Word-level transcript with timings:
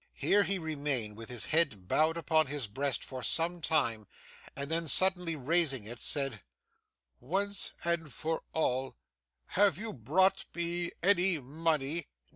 Here 0.15 0.41
he 0.41 0.57
remained, 0.57 1.15
with 1.15 1.29
his 1.29 1.45
head 1.45 1.87
bowed 1.87 2.17
upon 2.17 2.47
his 2.47 2.65
breast 2.65 3.03
for 3.03 3.21
some 3.21 3.61
time, 3.61 4.07
and 4.55 4.71
then 4.71 4.87
suddenly 4.87 5.35
raising 5.35 5.83
it, 5.83 5.99
said, 5.99 6.41
'Once, 7.19 7.73
and 7.83 8.01
once 8.05 8.13
for 8.15 8.41
all, 8.51 8.95
have 9.49 9.77
you 9.77 9.93
brought 9.93 10.43
me 10.55 10.89
any 11.03 11.37
money? 11.37 12.07